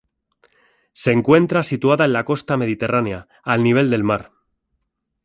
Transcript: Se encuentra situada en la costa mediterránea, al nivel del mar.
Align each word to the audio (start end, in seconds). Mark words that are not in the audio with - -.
Se 0.93 1.11
encuentra 1.11 1.61
situada 1.61 2.05
en 2.05 2.13
la 2.13 2.25
costa 2.25 2.57
mediterránea, 2.57 3.27
al 3.43 3.61
nivel 3.63 3.91
del 3.91 4.03
mar. 4.03 4.31